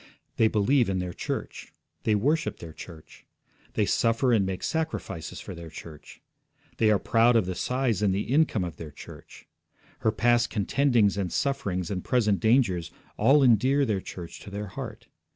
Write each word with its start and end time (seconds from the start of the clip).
They 0.37 0.47
believe 0.47 0.89
in 0.89 0.97
their 0.97 1.13
church. 1.13 1.71
They 2.05 2.15
worship 2.15 2.57
their 2.57 2.73
church. 2.73 3.27
They 3.73 3.85
suffer 3.85 4.33
and 4.33 4.43
make 4.47 4.63
sacrifices 4.63 5.39
for 5.39 5.53
their 5.53 5.69
church. 5.69 6.23
They 6.77 6.89
are 6.89 6.97
proud 6.97 7.35
of 7.35 7.45
the 7.45 7.53
size 7.53 8.01
and 8.01 8.11
the 8.11 8.21
income 8.23 8.63
of 8.63 8.77
their 8.77 8.89
church; 8.89 9.45
her 9.99 10.11
past 10.11 10.49
contendings 10.49 11.17
and 11.17 11.31
sufferings, 11.31 11.91
and 11.91 12.03
present 12.03 12.39
dangers, 12.39 12.89
all 13.15 13.43
endear 13.43 13.85
their 13.85 14.01
church 14.01 14.39
to 14.39 14.49
their 14.49 14.69
heart. 14.69 15.05